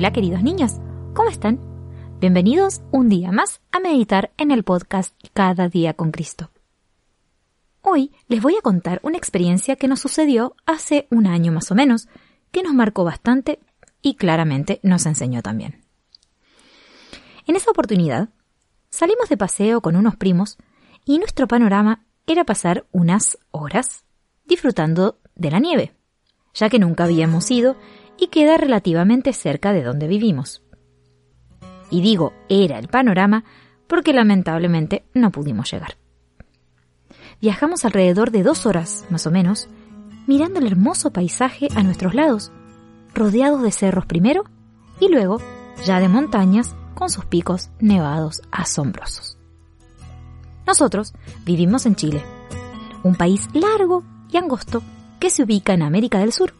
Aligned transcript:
Hola 0.00 0.14
queridos 0.14 0.42
niños, 0.42 0.76
¿cómo 1.12 1.28
están? 1.28 1.60
Bienvenidos 2.20 2.80
un 2.90 3.10
día 3.10 3.32
más 3.32 3.60
a 3.70 3.80
meditar 3.80 4.32
en 4.38 4.50
el 4.50 4.64
podcast 4.64 5.14
Cada 5.34 5.68
día 5.68 5.92
con 5.92 6.10
Cristo. 6.10 6.50
Hoy 7.82 8.10
les 8.26 8.40
voy 8.40 8.56
a 8.56 8.62
contar 8.62 9.00
una 9.02 9.18
experiencia 9.18 9.76
que 9.76 9.88
nos 9.88 10.00
sucedió 10.00 10.56
hace 10.64 11.06
un 11.10 11.26
año 11.26 11.52
más 11.52 11.70
o 11.70 11.74
menos, 11.74 12.08
que 12.50 12.62
nos 12.62 12.72
marcó 12.72 13.04
bastante 13.04 13.60
y 14.00 14.14
claramente 14.14 14.80
nos 14.82 15.04
enseñó 15.04 15.42
también. 15.42 15.84
En 17.46 17.56
esa 17.56 17.70
oportunidad, 17.70 18.30
salimos 18.88 19.28
de 19.28 19.36
paseo 19.36 19.82
con 19.82 19.96
unos 19.96 20.16
primos 20.16 20.56
y 21.04 21.18
nuestro 21.18 21.46
panorama 21.46 22.06
era 22.26 22.44
pasar 22.44 22.86
unas 22.90 23.36
horas 23.50 24.06
disfrutando 24.46 25.18
de 25.34 25.50
la 25.50 25.58
nieve, 25.58 25.92
ya 26.54 26.70
que 26.70 26.78
nunca 26.78 27.04
habíamos 27.04 27.50
ido 27.50 27.76
y 28.20 28.28
queda 28.28 28.58
relativamente 28.58 29.32
cerca 29.32 29.72
de 29.72 29.82
donde 29.82 30.06
vivimos. 30.06 30.62
Y 31.90 32.02
digo 32.02 32.32
era 32.48 32.78
el 32.78 32.88
panorama 32.88 33.44
porque 33.88 34.12
lamentablemente 34.12 35.04
no 35.14 35.32
pudimos 35.32 35.72
llegar. 35.72 35.96
Viajamos 37.40 37.84
alrededor 37.84 38.30
de 38.30 38.42
dos 38.42 38.66
horas, 38.66 39.06
más 39.08 39.26
o 39.26 39.30
menos, 39.30 39.68
mirando 40.26 40.60
el 40.60 40.66
hermoso 40.66 41.10
paisaje 41.10 41.68
a 41.74 41.82
nuestros 41.82 42.14
lados, 42.14 42.52
rodeados 43.14 43.62
de 43.62 43.72
cerros 43.72 44.04
primero 44.06 44.44
y 45.00 45.08
luego 45.08 45.38
ya 45.84 45.98
de 45.98 46.08
montañas 46.08 46.76
con 46.94 47.08
sus 47.08 47.24
picos 47.24 47.70
nevados 47.80 48.42
asombrosos. 48.52 49.38
Nosotros 50.66 51.14
vivimos 51.44 51.86
en 51.86 51.96
Chile, 51.96 52.22
un 53.02 53.14
país 53.14 53.48
largo 53.54 54.04
y 54.30 54.36
angosto 54.36 54.82
que 55.18 55.30
se 55.30 55.42
ubica 55.42 55.72
en 55.72 55.82
América 55.82 56.18
del 56.18 56.32
Sur 56.32 56.59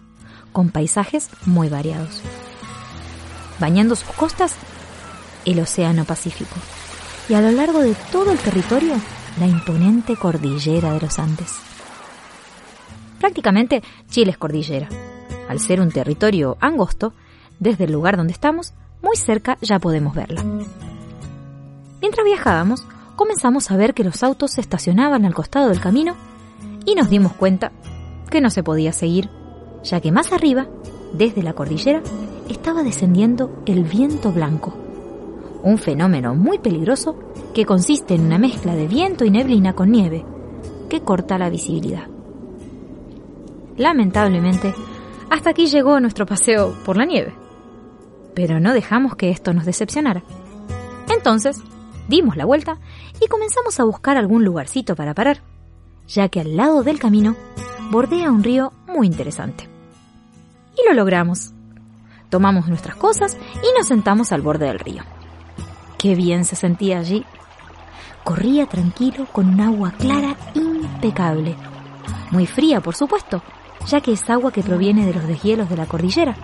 con 0.52 0.70
paisajes 0.70 1.30
muy 1.46 1.68
variados. 1.68 2.20
Bañando 3.58 3.96
sus 3.96 4.10
costas, 4.10 4.54
el 5.44 5.60
Océano 5.60 6.04
Pacífico. 6.04 6.54
Y 7.28 7.34
a 7.34 7.40
lo 7.40 7.52
largo 7.52 7.80
de 7.80 7.94
todo 8.10 8.32
el 8.32 8.38
territorio, 8.38 8.94
la 9.38 9.46
imponente 9.46 10.16
cordillera 10.16 10.92
de 10.92 11.00
los 11.00 11.18
Andes. 11.18 11.58
Prácticamente 13.20 13.82
Chile 14.08 14.32
es 14.32 14.38
cordillera. 14.38 14.88
Al 15.48 15.60
ser 15.60 15.80
un 15.80 15.90
territorio 15.90 16.56
angosto, 16.60 17.12
desde 17.58 17.84
el 17.84 17.92
lugar 17.92 18.16
donde 18.16 18.32
estamos, 18.32 18.72
muy 19.02 19.16
cerca 19.16 19.58
ya 19.60 19.78
podemos 19.78 20.14
verla. 20.14 20.44
Mientras 22.00 22.24
viajábamos, 22.24 22.84
comenzamos 23.16 23.70
a 23.70 23.76
ver 23.76 23.94
que 23.94 24.04
los 24.04 24.22
autos 24.22 24.52
se 24.52 24.60
estacionaban 24.60 25.24
al 25.24 25.34
costado 25.34 25.68
del 25.68 25.80
camino 25.80 26.16
y 26.86 26.94
nos 26.94 27.10
dimos 27.10 27.34
cuenta 27.34 27.72
que 28.30 28.40
no 28.40 28.48
se 28.48 28.62
podía 28.62 28.92
seguir 28.92 29.28
ya 29.82 30.00
que 30.00 30.12
más 30.12 30.32
arriba, 30.32 30.68
desde 31.12 31.42
la 31.42 31.52
cordillera, 31.52 32.02
estaba 32.48 32.82
descendiendo 32.82 33.62
el 33.66 33.84
viento 33.84 34.32
blanco, 34.32 34.74
un 35.62 35.78
fenómeno 35.78 36.34
muy 36.34 36.58
peligroso 36.58 37.16
que 37.54 37.66
consiste 37.66 38.14
en 38.14 38.26
una 38.26 38.38
mezcla 38.38 38.74
de 38.74 38.88
viento 38.88 39.24
y 39.24 39.30
neblina 39.30 39.74
con 39.74 39.90
nieve, 39.90 40.24
que 40.88 41.00
corta 41.00 41.38
la 41.38 41.50
visibilidad. 41.50 42.08
Lamentablemente, 43.76 44.74
hasta 45.30 45.50
aquí 45.50 45.66
llegó 45.66 46.00
nuestro 46.00 46.26
paseo 46.26 46.74
por 46.84 46.96
la 46.96 47.04
nieve, 47.04 47.32
pero 48.34 48.60
no 48.60 48.72
dejamos 48.72 49.16
que 49.16 49.30
esto 49.30 49.52
nos 49.52 49.64
decepcionara. 49.64 50.22
Entonces, 51.08 51.62
dimos 52.08 52.36
la 52.36 52.44
vuelta 52.44 52.78
y 53.20 53.28
comenzamos 53.28 53.78
a 53.80 53.84
buscar 53.84 54.16
algún 54.16 54.44
lugarcito 54.44 54.96
para 54.96 55.14
parar, 55.14 55.42
ya 56.06 56.28
que 56.28 56.40
al 56.40 56.56
lado 56.56 56.82
del 56.82 56.98
camino 56.98 57.36
bordea 57.90 58.30
un 58.30 58.42
río 58.42 58.72
muy 58.90 59.06
interesante. 59.06 59.68
Y 60.76 60.88
lo 60.88 60.94
logramos. 60.94 61.52
Tomamos 62.28 62.68
nuestras 62.68 62.96
cosas 62.96 63.36
y 63.54 63.78
nos 63.78 63.88
sentamos 63.88 64.32
al 64.32 64.42
borde 64.42 64.66
del 64.66 64.78
río. 64.78 65.02
Qué 65.98 66.14
bien 66.14 66.44
se 66.44 66.56
sentía 66.56 66.98
allí. 66.98 67.24
Corría 68.24 68.66
tranquilo 68.66 69.26
con 69.32 69.48
un 69.48 69.60
agua 69.60 69.92
clara 69.98 70.36
impecable. 70.54 71.56
Muy 72.30 72.46
fría, 72.46 72.80
por 72.80 72.94
supuesto, 72.94 73.42
ya 73.86 74.00
que 74.00 74.12
es 74.12 74.30
agua 74.30 74.52
que 74.52 74.62
proviene 74.62 75.06
de 75.06 75.14
los 75.14 75.26
deshielos 75.26 75.68
de 75.68 75.76
la 75.76 75.86
cordillera. 75.86 76.36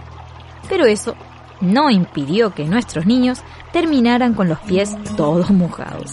Pero 0.69 0.87
eso 0.87 1.15
no 1.61 1.91
impidió 1.91 2.53
que 2.53 2.65
nuestros 2.65 3.07
niños 3.07 3.43
terminaran 3.73 4.35
con 4.35 4.49
los 4.49 4.59
pies 4.61 4.97
todos 5.17 5.51
mojados. 5.51 6.13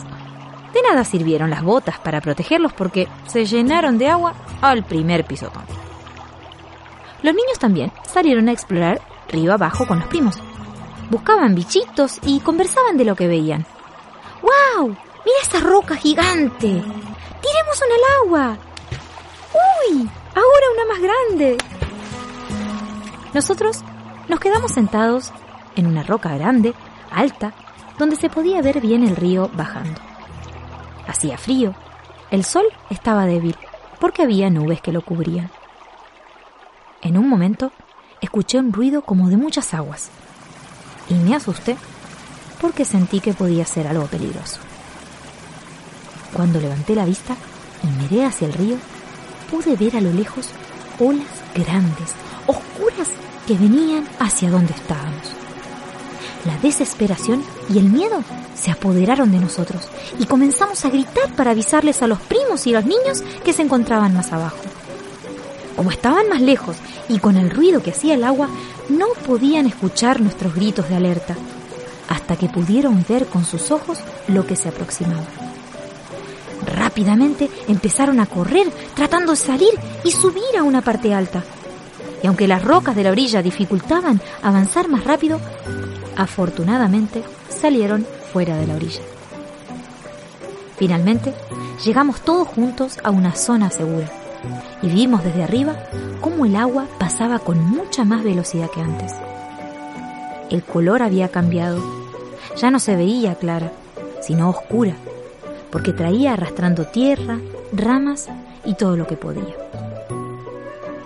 De 0.74 0.82
nada 0.82 1.04
sirvieron 1.04 1.50
las 1.50 1.64
botas 1.64 2.00
para 2.00 2.22
protegerlos 2.22 2.74
porque 2.74 3.08
se 3.28 3.46
llenaron 3.46 3.98
de 3.98 4.10
agua 4.10 4.34
al 4.62 4.84
primer 4.84 5.26
pisotón. 5.26 5.64
Los 7.24 7.34
niños 7.34 7.58
también 7.58 7.92
salieron 8.06 8.50
a 8.50 8.52
explorar 8.52 9.02
río 9.30 9.54
abajo 9.54 9.88
con 9.88 10.00
los 10.00 10.08
primos. 10.08 10.38
Buscaban 11.10 11.56
bichitos 11.56 12.20
y 12.24 12.42
conversaban 12.42 12.98
de 12.98 13.06
lo 13.06 13.16
que 13.16 13.28
veían. 13.28 13.66
¡Wow! 14.42 14.90
¡Mira 14.90 15.38
esa 15.42 15.60
roca 15.62 15.96
gigante! 15.96 16.68
¡Tiremos 16.68 17.82
una 17.86 17.96
al 17.96 18.26
agua! 18.26 18.58
¡Uy! 19.90 20.10
Ahora 20.36 20.66
una 20.76 20.94
más 20.94 21.02
grande. 21.02 21.58
Nosotros 23.34 23.82
nos 24.28 24.40
quedamos 24.40 24.72
sentados 24.72 25.32
en 25.76 25.88
una 25.88 26.04
roca 26.04 26.36
grande, 26.36 26.74
alta, 27.10 27.54
donde 27.98 28.16
se 28.16 28.30
podía 28.30 28.62
ver 28.62 28.82
bien 28.82 29.04
el 29.04 29.16
río 29.16 29.50
bajando. 29.54 30.02
Hacía 31.08 31.38
frío. 31.38 31.74
El 32.32 32.44
sol 32.44 32.66
estaba 32.90 33.26
débil 33.26 33.56
porque 34.00 34.24
había 34.24 34.50
nubes 34.50 34.82
que 34.82 34.92
lo 34.92 35.02
cubrían. 35.04 35.50
En 37.04 37.18
un 37.18 37.28
momento 37.28 37.74
escuché 38.22 38.58
un 38.60 38.72
ruido 38.72 39.02
como 39.02 39.28
de 39.28 39.36
muchas 39.36 39.74
aguas 39.74 40.10
y 41.10 41.16
me 41.16 41.36
asusté 41.36 41.76
porque 42.62 42.86
sentí 42.86 43.20
que 43.20 43.34
podía 43.34 43.66
ser 43.66 43.88
algo 43.88 44.08
peligroso. 44.08 44.60
Cuando 46.32 46.62
levanté 46.62 46.96
la 46.96 47.04
vista 47.04 47.36
y 47.84 47.88
miré 48.02 48.24
hacia 48.24 48.48
el 48.48 48.54
río, 48.54 48.78
pude 49.52 49.76
ver 49.76 49.98
a 49.98 50.02
lo 50.02 50.14
lejos 50.14 50.50
olas 50.98 51.28
grandes, 51.54 52.16
oscuras, 52.48 53.10
que 53.46 53.56
venían 53.56 54.08
hacia 54.20 54.50
donde 54.50 54.72
estábamos. 54.72 55.34
La 56.46 56.58
desesperación 56.60 57.44
y 57.70 57.80
el 57.80 57.90
miedo 57.90 58.24
se 58.56 58.72
apoderaron 58.72 59.30
de 59.34 59.40
nosotros 59.40 59.90
y 60.20 60.26
comenzamos 60.26 60.86
a 60.86 60.90
gritar 60.90 61.36
para 61.36 61.52
avisarles 61.52 62.02
a 62.02 62.08
los 62.08 62.20
primos 62.22 62.66
y 62.66 62.72
los 62.72 62.86
niños 62.86 63.22
que 63.44 63.52
se 63.52 63.62
encontraban 63.62 64.14
más 64.14 64.32
abajo. 64.32 64.73
Como 65.76 65.92
estaban 65.92 66.30
más 66.30 66.42
lejos 66.42 66.78
y 67.10 67.20
con 67.20 67.38
el 67.38 67.50
ruido 67.50 67.82
que 67.82 67.92
hacía 67.92 68.14
el 68.14 68.24
agua, 68.24 68.48
no 68.90 69.08
podían 69.26 69.66
escuchar 69.66 70.22
nuestros 70.22 70.54
gritos 70.54 70.88
de 70.90 70.96
alerta, 70.96 71.36
hasta 72.08 72.36
que 72.36 72.50
pudieron 72.50 73.04
ver 73.08 73.26
con 73.26 73.44
sus 73.44 73.72
ojos 73.72 74.00
lo 74.28 74.46
que 74.46 74.56
se 74.56 74.70
aproximaba. 74.70 75.26
Rápidamente 76.66 77.50
empezaron 77.68 78.20
a 78.20 78.26
correr, 78.26 78.68
tratando 78.94 79.32
de 79.32 79.38
salir 79.38 79.72
y 80.04 80.12
subir 80.12 80.58
a 80.58 80.64
una 80.64 80.82
parte 80.82 81.14
alta. 81.14 81.44
Y 82.22 82.28
aunque 82.28 82.48
las 82.48 82.64
rocas 82.64 82.96
de 82.96 83.04
la 83.04 83.12
orilla 83.12 83.42
dificultaban 83.42 84.22
avanzar 84.42 84.88
más 84.88 85.04
rápido, 85.04 85.40
afortunadamente 86.16 87.24
salieron 87.50 88.06
fuera 88.32 88.56
de 88.56 88.68
la 88.68 88.76
orilla. 88.76 89.02
Finalmente, 90.78 91.34
llegamos 91.84 92.22
todos 92.22 92.48
juntos 92.48 93.00
a 93.04 93.10
una 93.10 93.36
zona 93.36 93.70
segura 93.70 94.23
y 94.82 94.90
vimos 94.90 95.24
desde 95.24 95.44
arriba 95.44 95.76
cómo 96.22 96.46
el 96.46 96.56
agua 96.56 96.88
pasaba 97.00 97.40
con 97.40 97.60
mucha 97.64 98.04
más 98.04 98.24
velocidad 98.24 98.70
que 98.70 98.82
antes. 98.82 99.14
El 100.50 100.64
color 100.64 101.02
había 101.02 101.30
cambiado. 101.30 101.82
Ya 102.58 102.70
no 102.70 102.80
se 102.80 102.96
veía 102.96 103.36
clara, 103.36 103.72
sino 104.22 104.50
oscura, 104.50 104.96
porque 105.72 105.94
traía 105.94 106.34
arrastrando 106.34 106.86
tierra, 106.86 107.40
ramas 107.72 108.30
y 108.66 108.76
todo 108.76 108.96
lo 108.96 109.08
que 109.08 109.16
podía. 109.16 109.56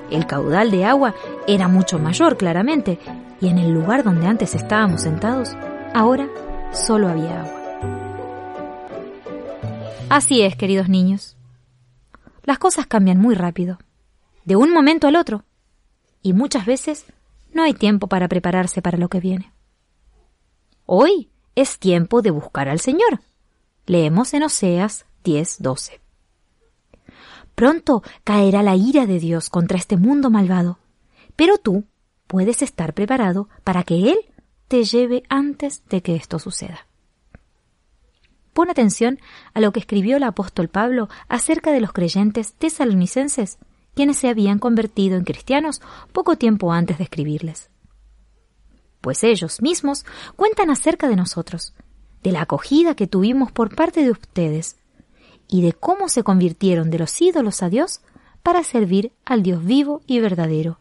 El 0.09 0.25
caudal 0.25 0.71
de 0.71 0.85
agua 0.85 1.13
era 1.47 1.67
mucho 1.67 1.99
mayor, 1.99 2.37
claramente, 2.37 2.99
y 3.39 3.49
en 3.49 3.59
el 3.59 3.71
lugar 3.71 4.03
donde 4.03 4.27
antes 4.27 4.55
estábamos 4.55 5.01
sentados, 5.01 5.55
ahora 5.93 6.27
solo 6.73 7.07
había 7.07 7.41
agua. 7.41 7.53
Así 10.09 10.41
es, 10.41 10.55
queridos 10.55 10.89
niños 10.89 11.36
las 12.47 12.59
cosas 12.59 12.87
cambian 12.87 13.19
muy 13.19 13.35
rápido, 13.35 13.77
de 14.45 14.55
un 14.55 14.71
momento 14.71 15.07
al 15.07 15.17
otro, 15.17 15.43
y 16.21 16.31
muchas 16.31 16.65
veces 16.65 17.05
no 17.53 17.61
hay 17.61 17.73
tiempo 17.73 18.07
para 18.07 18.29
prepararse 18.29 18.81
para 18.81 18.97
lo 18.97 19.09
que 19.09 19.19
viene. 19.19 19.51
Hoy 20.85 21.29
es 21.55 21.77
tiempo 21.77 22.21
de 22.21 22.31
buscar 22.31 22.69
al 22.69 22.79
Señor. 22.79 23.19
Leemos 23.85 24.33
en 24.33 24.43
Oseas 24.43 25.05
10:12. 25.25 25.99
Pronto 27.53 28.01
caerá 28.23 28.63
la 28.63 28.77
ira 28.77 29.05
de 29.05 29.19
Dios 29.19 29.49
contra 29.49 29.77
este 29.77 29.97
mundo 29.97 30.29
malvado, 30.29 30.79
pero 31.35 31.57
tú 31.57 31.83
puedes 32.27 32.61
estar 32.61 32.93
preparado 32.93 33.49
para 33.65 33.83
que 33.83 34.11
Él 34.11 34.19
te 34.69 34.85
lleve 34.85 35.23
antes 35.27 35.83
de 35.89 36.01
que 36.01 36.15
esto 36.15 36.39
suceda. 36.39 36.86
Pon 38.57 38.71
atención 38.71 39.19
a 39.53 39.59
lo 39.59 39.71
que 39.71 39.79
escribió 39.79 40.17
el 40.17 40.23
apóstol 40.23 40.67
Pablo 40.67 41.09
acerca 41.29 41.71
de 41.71 41.79
los 41.79 41.93
creyentes 41.93 42.53
tesalonicenses, 42.53 43.59
quienes 43.93 44.17
se 44.17 44.29
habían 44.29 44.57
convertido 44.57 45.15
en 45.15 45.25
cristianos 45.25 45.79
poco 46.11 46.37
tiempo 46.37 46.73
antes 46.73 46.97
de 46.97 47.03
escribirles. 47.03 47.69
Pues 48.99 49.23
ellos 49.23 49.61
mismos 49.61 50.07
cuentan 50.35 50.71
acerca 50.71 51.07
de 51.07 51.15
nosotros, 51.15 51.75
de 52.23 52.31
la 52.31 52.41
acogida 52.41 52.95
que 52.95 53.05
tuvimos 53.05 53.51
por 53.51 53.75
parte 53.75 54.01
de 54.01 54.09
ustedes, 54.09 54.77
y 55.47 55.61
de 55.61 55.73
cómo 55.73 56.09
se 56.09 56.23
convirtieron 56.23 56.89
de 56.89 56.97
los 56.97 57.21
ídolos 57.21 57.61
a 57.61 57.69
Dios 57.69 58.01
para 58.41 58.63
servir 58.63 59.11
al 59.23 59.43
Dios 59.43 59.63
vivo 59.63 60.01
y 60.07 60.19
verdadero, 60.19 60.79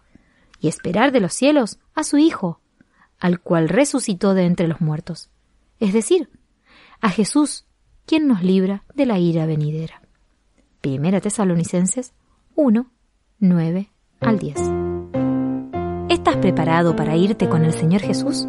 y 0.60 0.68
esperar 0.68 1.12
de 1.12 1.20
los 1.20 1.34
cielos 1.34 1.78
a 1.94 2.04
su 2.04 2.16
Hijo, 2.16 2.58
al 3.18 3.38
cual 3.38 3.68
resucitó 3.68 4.32
de 4.32 4.46
entre 4.46 4.66
los 4.66 4.80
muertos, 4.80 5.28
es 5.78 5.92
decir, 5.92 6.30
a 7.02 7.10
Jesús, 7.10 7.65
quien 8.06 8.28
nos 8.28 8.42
libra 8.42 8.84
de 8.94 9.04
la 9.04 9.18
ira 9.18 9.46
venidera. 9.46 10.00
Primera 10.80 11.20
Tesalonicenses 11.20 12.14
1, 12.54 12.86
9 13.40 13.90
al 14.20 14.38
10. 14.38 14.56
¿Estás 16.08 16.36
preparado 16.36 16.94
para 16.94 17.16
irte 17.16 17.48
con 17.48 17.64
el 17.64 17.72
Señor 17.72 18.00
Jesús? 18.00 18.46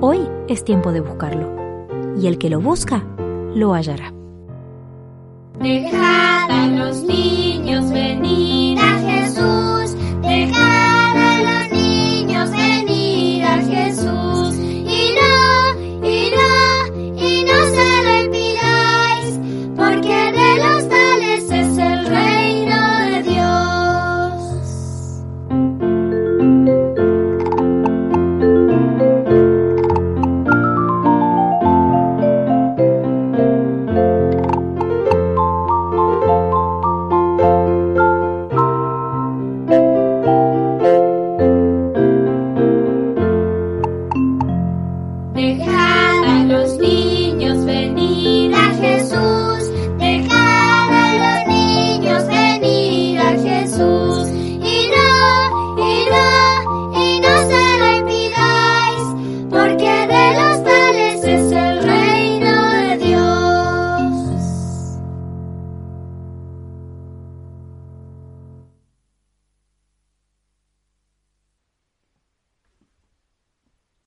Hoy 0.00 0.28
es 0.48 0.64
tiempo 0.64 0.90
de 0.90 1.00
buscarlo, 1.00 1.54
y 2.20 2.26
el 2.26 2.38
que 2.38 2.50
lo 2.50 2.60
busca, 2.60 3.06
lo 3.54 3.74
hallará. 3.74 4.12
Dejad 5.60 6.50
a 6.50 6.66
los 6.66 7.04
niños 7.04 7.90
venir 7.92 8.61